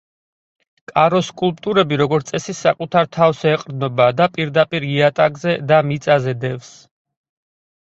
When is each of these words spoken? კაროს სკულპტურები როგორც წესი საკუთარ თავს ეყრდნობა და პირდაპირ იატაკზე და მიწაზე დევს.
კაროს 0.91 1.27
სკულპტურები 1.33 1.99
როგორც 2.01 2.31
წესი 2.35 2.55
საკუთარ 2.61 3.11
თავს 3.19 3.43
ეყრდნობა 3.51 4.09
და 4.23 4.29
პირდაპირ 4.39 4.89
იატაკზე 4.91 5.57
და 5.75 5.81
მიწაზე 5.93 6.37
დევს. 6.49 6.75